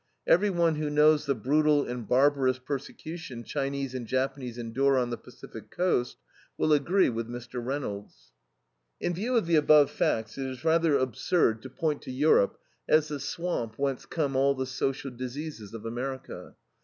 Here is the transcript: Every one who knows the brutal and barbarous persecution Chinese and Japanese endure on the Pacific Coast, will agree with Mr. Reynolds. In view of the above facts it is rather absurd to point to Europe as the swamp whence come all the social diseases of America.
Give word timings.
Every 0.25 0.49
one 0.49 0.77
who 0.77 0.89
knows 0.89 1.27
the 1.27 1.35
brutal 1.35 1.85
and 1.85 2.07
barbarous 2.07 2.57
persecution 2.57 3.43
Chinese 3.43 3.93
and 3.93 4.07
Japanese 4.07 4.57
endure 4.57 4.97
on 4.97 5.11
the 5.11 5.15
Pacific 5.17 5.69
Coast, 5.69 6.17
will 6.57 6.73
agree 6.73 7.09
with 7.11 7.27
Mr. 7.27 7.63
Reynolds. 7.63 8.31
In 8.99 9.13
view 9.13 9.35
of 9.37 9.45
the 9.45 9.57
above 9.57 9.91
facts 9.91 10.39
it 10.39 10.47
is 10.47 10.65
rather 10.65 10.97
absurd 10.97 11.61
to 11.61 11.69
point 11.69 12.01
to 12.01 12.11
Europe 12.11 12.57
as 12.89 13.09
the 13.09 13.19
swamp 13.19 13.75
whence 13.77 14.07
come 14.07 14.35
all 14.35 14.55
the 14.55 14.65
social 14.65 15.11
diseases 15.11 15.71
of 15.71 15.85
America. 15.85 16.55